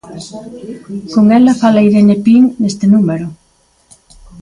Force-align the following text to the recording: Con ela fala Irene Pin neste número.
Con 1.13 1.25
ela 1.37 1.59
fala 1.61 1.85
Irene 1.87 2.15
Pin 2.25 2.41
neste 2.61 2.85
número. 2.93 3.27